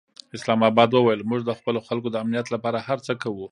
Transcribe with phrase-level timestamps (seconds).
[0.37, 3.45] اسلام اباد وویل، موږ د خپلو خلکو د امنیت لپاره هر څه کوو.